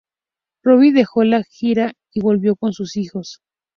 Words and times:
Robby 0.63 0.93
dejó 0.93 1.23
la 1.25 1.43
gira 1.43 1.93
y 2.11 2.21
volvió 2.21 2.55
con 2.55 2.73
sus 2.73 2.97
hijos. 2.97 3.43